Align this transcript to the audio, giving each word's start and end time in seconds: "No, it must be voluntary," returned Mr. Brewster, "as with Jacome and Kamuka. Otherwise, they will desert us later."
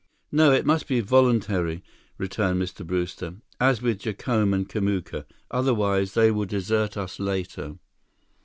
"No, 0.31 0.51
it 0.51 0.65
must 0.65 0.87
be 0.87 0.99
voluntary," 0.99 1.83
returned 2.17 2.59
Mr. 2.59 2.83
Brewster, 2.83 3.35
"as 3.59 3.83
with 3.83 3.99
Jacome 3.99 4.51
and 4.51 4.67
Kamuka. 4.67 5.27
Otherwise, 5.51 6.15
they 6.15 6.31
will 6.31 6.45
desert 6.45 6.97
us 6.97 7.19
later." 7.19 7.75